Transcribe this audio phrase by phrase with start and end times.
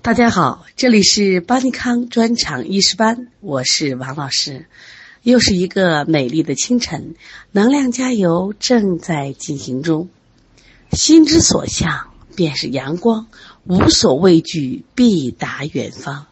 [0.00, 4.66] 大家好，这里是邦尼康专场医师班，我是王老师。
[5.22, 7.16] 又是一个美丽的清晨，
[7.50, 10.08] 能量加油正在进行中。
[10.92, 13.26] 心之所向，便是阳光，
[13.64, 16.26] 无所畏惧，必达远方。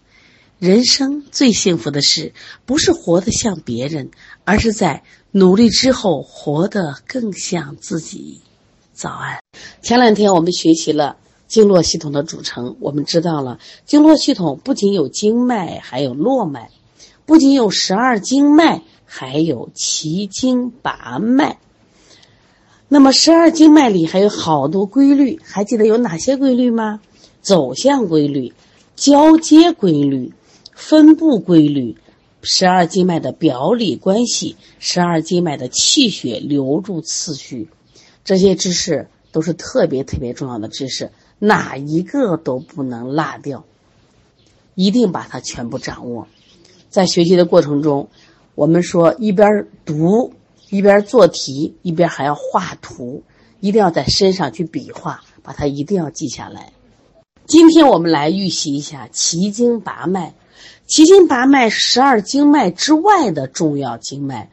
[0.61, 2.33] 人生最幸福的事，
[2.67, 4.11] 不是活得像别人，
[4.45, 5.03] 而是在
[5.33, 8.41] 努力之后活得更像自己。
[8.93, 9.41] 早安。
[9.83, 11.17] 前两天我们学习了。
[11.47, 13.59] 经络系统的组成，我们知道了。
[13.85, 16.69] 经络系统不仅有经脉，还有络脉；
[17.25, 21.59] 不仅有十二经脉，还有奇经八脉。
[22.89, 27.01] 那么，十二经脉里还有好多规律，还记得有哪些规律吗？
[27.41, 28.53] 走向规律、
[28.97, 30.33] 交接规律、
[30.73, 31.97] 分布规律、
[32.43, 37.69] 十二经脉的表里关系、十二经脉的气血流注次序，
[38.25, 41.13] 这些知识都是特别特别重要的知识。
[41.39, 43.65] 哪一个都不能落掉，
[44.75, 46.29] 一定把它全部掌握。
[46.89, 48.09] 在学习的过程中，
[48.55, 50.33] 我们说一边读
[50.71, 53.23] 一边做题，一边还要画图，
[53.61, 56.73] 一定要在身上去比划，把它一定要记下来。
[57.47, 60.35] 今天我们来预习一下奇经八脉。
[60.87, 64.51] 奇经八脉十二经脉之外的重要经脉，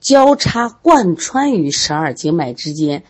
[0.00, 3.04] 交叉贯穿于十二经脉之间。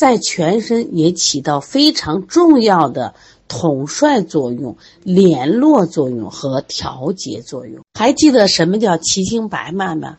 [0.00, 3.14] 在全身也起到非常重要的
[3.48, 7.82] 统帅作用、联络作用和调节作用。
[7.92, 10.16] 还记得什么叫奇经八脉吗？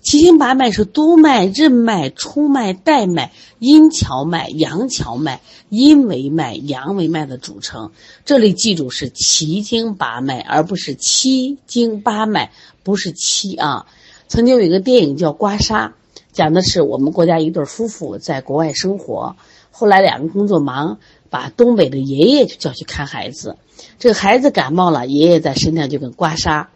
[0.00, 7.92] 奇经八脉是督脉、任脉、冲脉、带脉、阴荞脉、阳荞脉、阴维脉、阳维脉的组成。
[8.24, 12.50] 这里记住是奇经八脉，而不是七经八脉，
[12.82, 13.86] 不是七啊。
[14.26, 15.88] 曾经有一个电影叫《刮痧》。
[16.32, 19.36] 讲的是我们国家一对夫妇在国外生活，
[19.70, 23.56] 后来两个工作忙，把东北的爷爷就叫去看孩子。
[23.98, 26.66] 这个孩子感冒了，爷爷在身上就跟刮痧。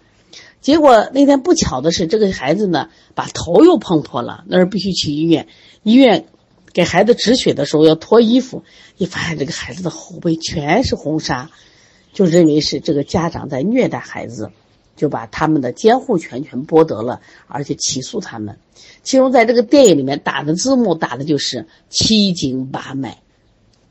[0.60, 5.46] 结果那天不巧的是，这个孩子呢把头又碰破了，那儿必须去医院。
[5.82, 6.24] 医院
[6.72, 8.64] 给孩子止血的时候要脱衣服，
[8.96, 11.50] 一发现这个孩子的后背全是红纱，
[12.12, 14.50] 就认为是这个家长在虐待孩子。
[14.96, 18.58] 就把他们的监护权全剥夺了，而且起诉他们。
[19.02, 23.18] 其中在这个电影里面打的字幕打的就是七经八脉，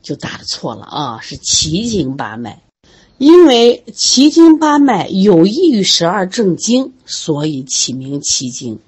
[0.02, 2.62] 就打的错了啊，是奇经八脉。
[3.16, 8.80] 因为奇经八脉有益于十二正经，所以起名奇经。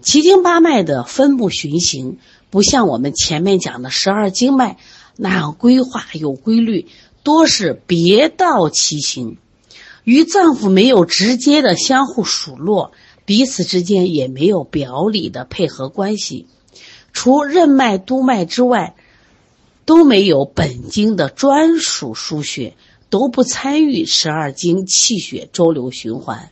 [0.00, 2.18] 奇经八脉的分布循行，
[2.48, 4.78] 不像我们前面讲的十二经脉
[5.16, 6.86] 那样规划有规律，
[7.22, 9.36] 多是别道奇行。
[10.06, 12.92] 与脏腑没有直接的相互数落，
[13.24, 16.46] 彼此之间也没有表里的配合关系。
[17.12, 18.94] 除任脉、督脉之外，
[19.84, 22.76] 都没有本经的专属输血，
[23.10, 26.50] 都不参与十二经气血周流循环。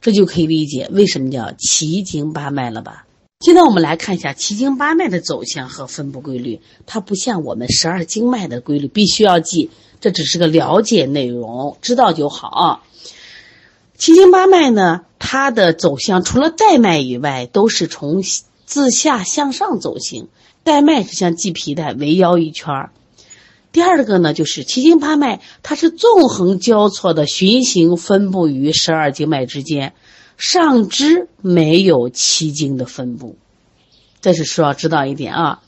[0.00, 3.04] 这就可以理解为什么叫奇经八脉了吧？
[3.40, 6.60] 现在我们来看一下奇经八脉的走向和分布规律。
[6.86, 9.70] 它不像我们十二经脉的规律，必须要记。
[10.00, 12.82] 这只是个了解内容，知道就好啊。
[13.98, 18.22] 七经八脉呢，它的走向除了带脉以外，都是从
[18.66, 20.28] 自下向上走行。
[20.62, 22.90] 带脉是像系皮带围腰一圈儿。
[23.72, 29.94] 第二个呢，就是七经八脉，它是纵横交错的循行分布于十二经脉之间，
[30.36, 33.36] 上肢没有七经的分布，
[34.20, 35.62] 这是需要知道一点啊。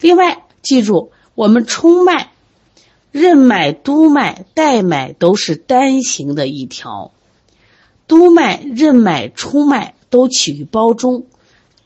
[0.00, 2.29] 另外，记住我们冲脉。
[3.12, 7.12] 任脉、督脉、带脉都是单行的一条，
[8.06, 11.26] 督脉、任脉、冲脉都起于胞中，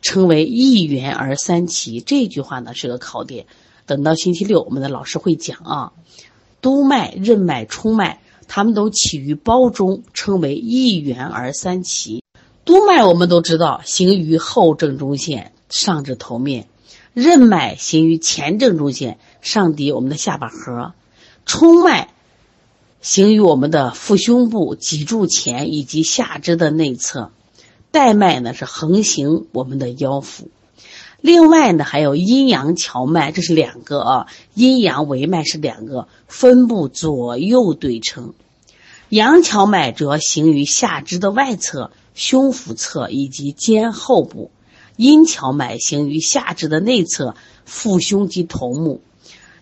[0.02, 2.00] 称为一元而三奇。
[2.00, 3.46] 这句话呢是个考点，
[3.86, 5.92] 等到星期六我们的老师会讲啊。
[6.60, 12.22] 督脉、任脉、冲脉，它们都起于胞中，称为一元而三奇。
[12.66, 16.64] 督脉我们都知道，行于后正中线，上至头面；
[17.12, 20.92] 任脉行于前正中线，上抵我们的下巴颏。
[21.46, 22.08] 冲脉
[23.00, 27.30] 行于我们的腹胸部、脊柱前以及下肢的内侧，
[27.90, 30.48] 带脉呢是横行我们的腰腹。
[31.20, 38.34] 另外呢还有阴阳荞脉，这是两个啊，阴阳维脉是两个，分布左右对称。
[39.10, 44.50] 阳荞脉主要行于下肢的外侧、胸腹侧以及肩后部；
[44.96, 49.00] 阴荞脉行于下肢的内侧、腹胸及头目。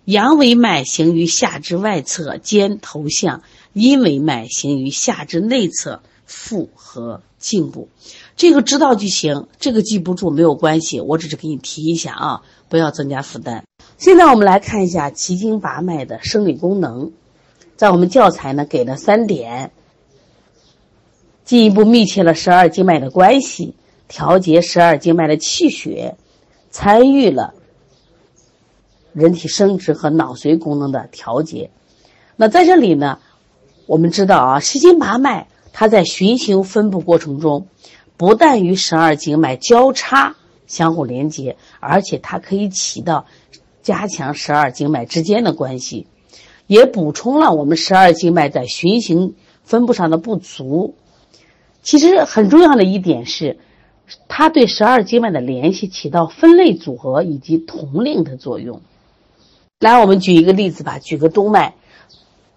[0.05, 7.89] 阳维脉行于下肢外侧肩头项，阴维脉行于下肢内侧腹和颈部。
[8.37, 13.65] 这个知道就行，这个记不住没有关系，我只是给你提一下啊，不要增加负担。
[13.97, 17.13] 现在我们来看一下奇经八脉的生理功能。
[17.77, 19.73] 在我们教材呢给了三点，
[21.45, 23.75] 进一步密切了十二经脉的关系，
[24.09, 26.17] 调节十二经脉的气血，
[26.71, 27.55] 参与了
[29.13, 31.71] 人体生殖和脑髓功能的调节。
[32.37, 33.19] 那在这里呢，
[33.87, 37.67] 我们知道啊，十经八脉它在循行分布过程中，
[38.17, 40.37] 不但与十二经脉交叉
[40.67, 43.27] 相互连接，而且它可以起到
[43.83, 46.07] 加强十二经脉之间的关系。
[46.67, 50.95] 也补充了我们十二经脉在循行分布上的不足。
[51.83, 53.59] 其实很重要的一点是，
[54.29, 58.81] 它对十二经脉的联系起到分类组合以及统领的作用。
[59.83, 61.75] 来，我们举一个例子吧，举个督脉。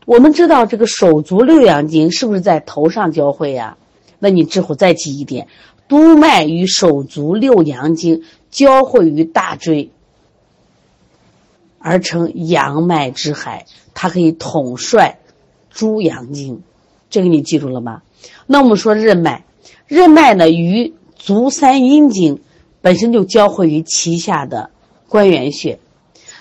[0.06, 3.77] 我们知道这个手足六阳经是不是在头上交汇呀？
[4.19, 5.48] 那你之后再记一点，
[5.88, 9.89] 督脉与手足六阳经交汇于大椎。
[11.80, 15.18] 而成阳脉之海，它可以统帅
[15.72, 16.62] 诸阳经，
[17.10, 18.04] 这个你记住了吗？
[18.45, 19.45] 那我们说任脉，
[19.88, 22.42] 任脉呢与足三阴经
[22.81, 24.69] 本身就交汇于脐下的
[25.10, 25.80] 关元穴，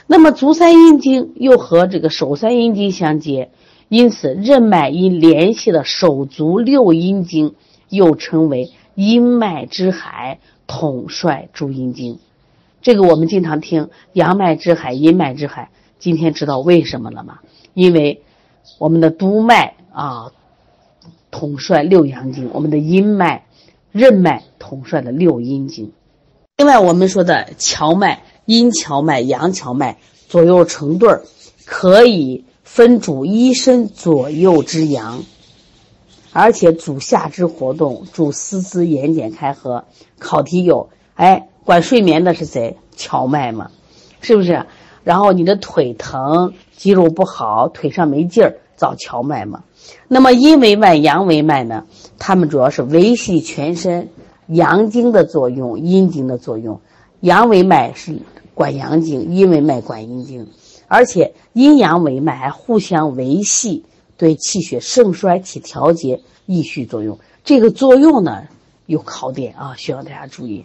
[0.06, 3.50] 那么足三阴经又和这个手三阴经相接，
[3.88, 7.54] 因此任脉因联系了手足六阴经，
[7.88, 12.18] 又称为阴脉之海，统帅诸阴经。
[12.82, 15.70] 这个我们经常听阳脉之海、阴脉之海。
[15.98, 17.38] 今天知道为什么了吗？
[17.72, 18.22] 因为
[18.78, 20.32] 我们的督脉啊
[21.30, 23.46] 统帅六阳经，我们的阴脉、
[23.90, 25.92] 任脉统帅了六阴经。
[26.58, 29.98] 另外，我们说的荞脉、阴荞脉、阳荞脉
[30.28, 31.22] 左右成对儿，
[31.64, 35.22] 可以分主一身左右之阳，
[36.32, 39.84] 而且主下肢活动，主四肢眼睑开合。
[40.18, 41.48] 考题有哎。
[41.66, 42.76] 管睡眠的是谁？
[42.94, 43.70] 荞脉嘛，
[44.20, 44.66] 是不是？
[45.02, 49.64] 然后你的腿疼，肌肉不好，腿上没劲儿，找荞脉嘛。
[50.06, 51.86] 那么阴为脉，阳为脉呢？
[52.18, 54.10] 它们主要是维系全身
[54.46, 56.82] 阳经的作用，阴经的作用。
[57.20, 58.18] 阳为脉是
[58.54, 60.46] 管阳经，阴为脉管阴经，
[60.88, 63.84] 而且阴阳为脉还互相维系，
[64.16, 67.18] 对气血盛衰起调节益虚作用。
[67.44, 68.44] 这个作用呢，
[68.86, 70.64] 有考点啊，需要大家注意。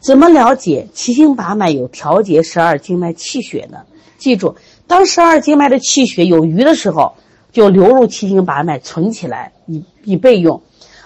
[0.00, 3.78] 怎么了解七经八脉有调节十二经脉气血呢？
[4.18, 7.14] 记住，当十二经脉的气血有余的时候，
[7.52, 10.60] 就流入七经八脉存起来以以备用；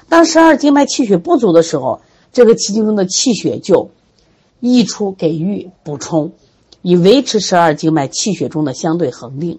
[0.08, 2.00] 当十二经脉气血不足的时候，
[2.32, 3.90] 这个七经中的气血就
[4.60, 6.32] 溢出给予补充，
[6.82, 9.58] 以维持十二经脉气血中的相对恒定。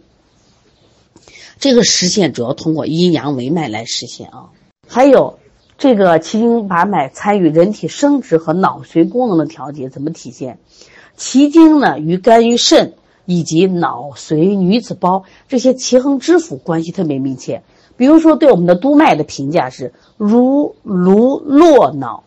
[1.59, 4.49] 这个实现主要通过阴阳为脉来实现啊。
[4.87, 5.39] 还有。
[5.81, 10.59] 这个七经八脉参与人体生殖和脑髓功能的调节，怎么体现？
[11.15, 17.63] 奇经呢，与肝、与肾以及脑髓、女子胞这些奇恒之府关系特别密切。
[17.95, 22.25] 比如说，对我们的督脉的评价是：如颅络脑，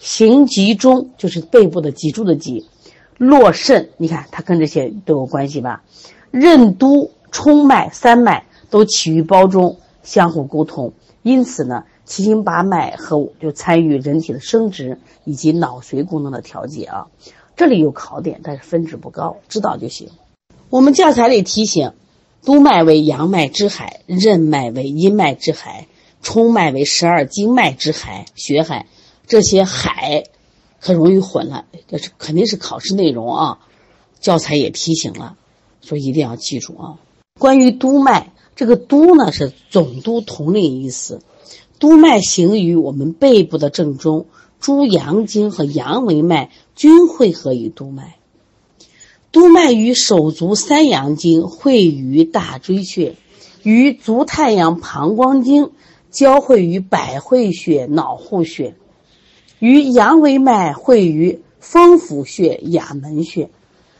[0.00, 2.64] 行脊中，就是背部的脊柱的脊；
[3.18, 5.82] 络肾，你看它跟这些都有关系吧？
[6.30, 10.92] 任督、冲脉三脉都起于胞中，相互沟通。
[11.22, 11.84] 因此呢。
[12.08, 17.08] 七经八脉和就参与人体的生殖以及脑髓功能的调节啊，
[17.56, 20.10] 这里有考点，但是分值不高，知道就行。
[20.70, 21.94] 我们教材里提醒，
[22.44, 25.88] 督脉为阳脉之海，任脉为阴脉之海，
[26.22, 28.86] 冲脉为十二经脉之海血海。
[29.26, 30.24] 这些海
[30.78, 33.58] 很容易混了，这是肯定是考试内容啊。
[34.20, 35.36] 教材也提醒了，
[35.80, 36.98] 所以一定要记住啊。
[37.38, 41.20] 关于督脉，这个督呢是总督统领意思。
[41.78, 44.26] 督脉行于我们背部的正中，
[44.58, 48.16] 诸阳经和阳维脉均汇合于督脉。
[49.30, 53.16] 督脉与手足三阳经汇于大椎穴，
[53.62, 55.72] 与足太阳膀胱经
[56.10, 58.74] 交汇于百会穴、脑户穴，
[59.58, 63.50] 与阳维脉汇于风府穴、哑门穴。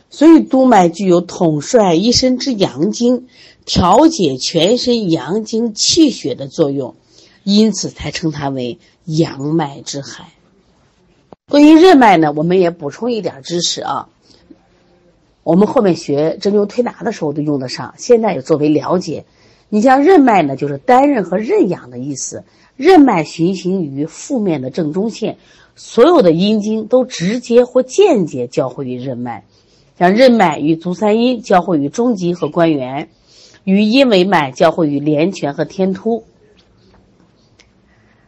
[0.09, 3.27] 所以，督脉具有统帅一身之阳经、
[3.65, 6.95] 调节全身阳经气血的作用。
[7.49, 10.33] 因此才称它为阳脉之海。
[11.49, 14.09] 关于任脉呢，我们也补充一点知识啊。
[15.43, 19.23] 我们后面学针灸推拿的时候都用得上，现在也作为了解。
[19.69, 22.43] 你像任脉呢，就是担任和任养的意思。
[22.77, 25.37] 任脉循行于腹面的正中线，
[25.75, 29.43] 所有的阴经都直接或间接交汇于任脉。
[29.99, 33.09] 像任脉与足三阴交汇于中极和关元，
[33.63, 36.23] 与阴维脉交汇于连泉和天突。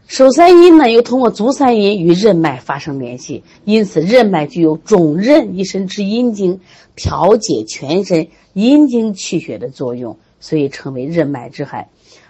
[0.08, 6.60] 手三阴呢，又通过足三阴与任脉发生联系，因此任脉具有总任一身之阴经，
[6.96, 11.90] 调节全身阴经气血的作用，所以称为任脉之海。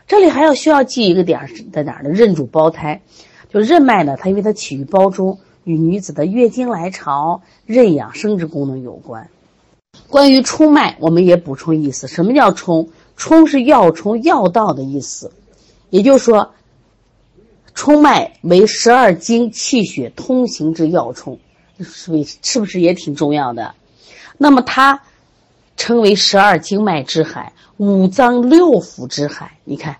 [0.09, 2.09] 这里还要需要记一个点是在哪儿呢？
[2.09, 2.99] 任主胞胎，
[3.53, 9.29] 就任脉呢，它因为它起于胞中，与女子的月经来潮、任养生殖功能有关。
[10.07, 12.89] 关于冲脉，我们也补充意思：什么叫冲？
[13.17, 15.31] 冲是要冲要道的意思，
[15.91, 16.55] 也就是说，
[17.75, 21.37] 冲脉为十二经气血通行之要冲，
[21.79, 23.75] 是不是不是也挺重要的？
[24.39, 25.03] 那么它
[25.79, 29.57] 称为十二经脉之海、五脏六腑之海。
[29.63, 29.95] 你看，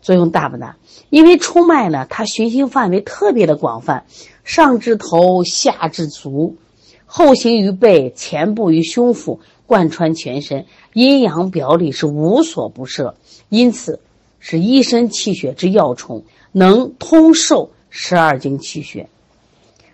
[0.00, 0.76] 作用大不大？
[1.10, 4.04] 因为冲脉呢，它循行范围特别的广泛，
[4.44, 6.56] 上至头，下至足。
[7.04, 13.16] 后行于背，前部于胸腹，贯穿全身，阴阳表里是无所不涉，
[13.48, 13.98] 因此
[14.38, 16.22] 是一身气血之要冲，
[16.52, 19.08] 能通受十二经气血。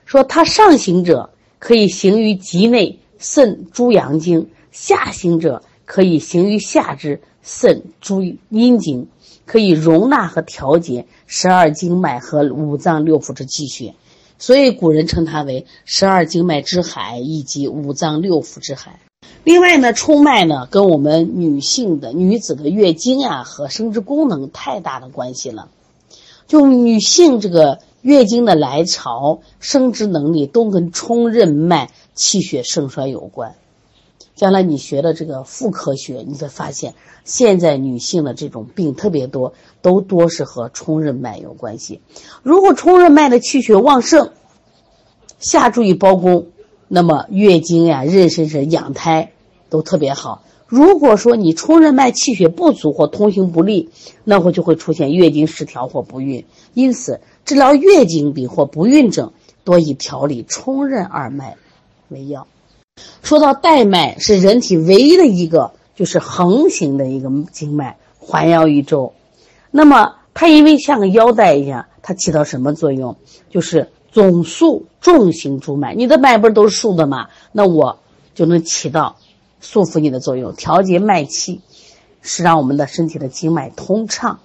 [0.04, 9.06] 说它上行者可以行于脊内肾诸阳经，下行者可以行于下肢肾诸阴经，
[9.46, 13.94] 可以容纳和调节十二经脉和五脏六腑之气血。
[14.36, 18.98] 所以古人称它为十二经脉之海以及五脏六腑之海。
[19.44, 25.68] 另外呢，冲脉呢跟我们女性的女子的月经呀和生殖功能太大的关系了。
[26.48, 33.54] 就女性这个月经的来潮、生殖能力都跟冲任脉气血盛衰有关。
[34.34, 42.00] 将来你学的这个妇科学，你会发现现在女性的这种病特别多，都多是和冲任脉有关系。
[42.42, 44.30] 如果冲任脉的气血旺盛，
[45.38, 46.48] 下注于胞宫，
[46.88, 49.32] 那么月经呀、妊娠时养胎
[49.70, 50.42] 都特别好。
[50.66, 53.90] 如果说你冲任脉气血不足或通行不利，
[54.24, 56.44] 那会就会出现月经失调或不孕。
[56.72, 61.56] 因此，治疗月经病或不孕症，多以调理冲任二脉
[62.08, 62.48] 为要。
[63.22, 69.14] 说到带脉，是人体唯一的一个就是横行的一个经脉，环绕一周。
[69.70, 73.16] 那么它因为像个腰带一样，它起到什么作用？
[73.50, 75.94] 就是总束重行诸脉。
[75.94, 77.28] 你的脉不是都是竖的吗？
[77.50, 77.98] 那我
[78.34, 79.16] 就能起到
[79.60, 81.62] 束缚你的作用，调节脉气，
[82.20, 84.38] 是让我们的身体的经脉通畅。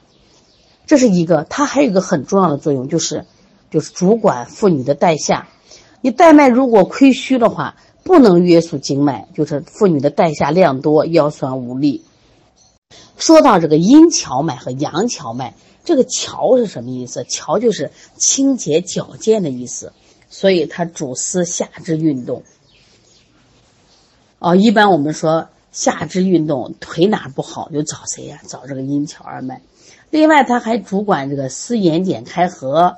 [0.87, 3.25] 这是一个，它还有一个很重要的作用，就是
[3.69, 5.49] 就是主管妇女的带下。
[6.01, 7.75] 你带脉如果亏虚的话。
[8.03, 12.03] 不能约束经脉，就是妇女的带下量多，腰酸无力。
[13.17, 15.53] 说到这个阴跷脉和阳跷脉，
[15.83, 17.23] 这个跷是什么意思？
[17.25, 19.93] 跷就是清洁矫健的意思，
[20.29, 22.43] 所以它主司下肢运动。
[24.39, 28.41] 哦，一般我们说下肢运动腿哪不好，就找谁呀？
[28.47, 29.61] 找这个阴跷二脉。
[30.09, 32.95] 另外，它还主管这个司眼睑开合，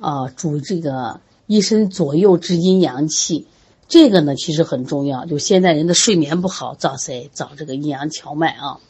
[0.00, 3.46] 啊，主这个一身左右之阴阳气。
[3.86, 5.26] 这个呢，其实很重要。
[5.26, 7.30] 就现在人的睡眠不好，找谁？
[7.32, 8.80] 找这个阴阳荞脉啊。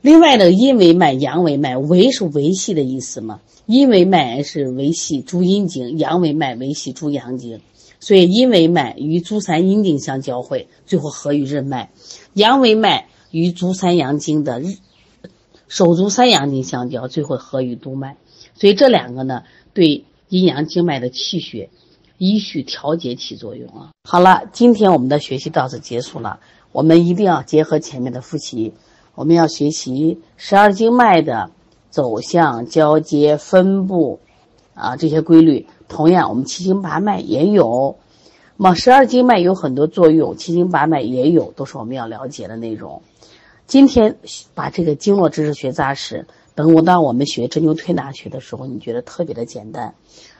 [0.00, 3.40] 另外呢，阴为脉，阳为脉，维是维系的意思嘛。
[3.66, 7.60] 阴为脉是维系诸阴经，阳为脉维系诸阳经。
[7.98, 11.88] 所以阴为脉与足三阴经相交汇，最后合于任脉；
[12.34, 14.62] 阳为脉与足三阳经的
[15.66, 18.16] 手足三阳经相交，最后合于督脉。
[18.54, 19.42] 所以这两个呢，
[19.74, 21.68] 对阴阳经脉的气血。
[22.18, 23.90] 依序调节起作用啊！
[24.04, 26.40] 好了，今天我们的学习到此结束了。
[26.72, 28.74] 我们一定要结合前面的复习，
[29.14, 31.50] 我们要学习十二经脉的
[31.90, 34.20] 走向、交接、分布
[34.74, 35.66] 啊这些规律。
[35.88, 37.96] 同样，我们七经八脉也有，
[38.56, 43.02] 那么十二经脉有很多作用，七经八脉也有，都是我们要了解的内容。
[43.66, 44.16] 今天
[44.54, 49.94] 把这个经络知识学扎实，等我当我们学针灸推拿学的时候，你觉得特别的简单。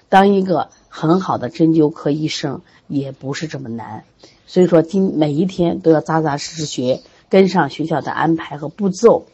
[0.08, 4.04] 当一个很好的针灸科医生也不是这么难，
[4.46, 9.26] 所以说今每一天都要扎扎实实学，跟上学校的安排和步骤，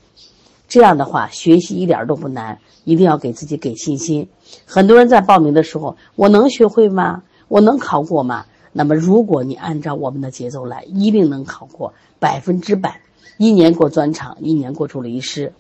[0.68, 2.58] 这样的话学习一点都不难。
[2.84, 4.28] 一定要给自己给信心。
[4.66, 7.22] 很多人在报名的时候，我能学会吗？
[7.46, 8.46] 我能考过吗？
[8.72, 13.00] 那么如果你按照我们的节奏来，一定能考过，百分之百。
[13.36, 15.52] 一年过专场，一年过助理医师。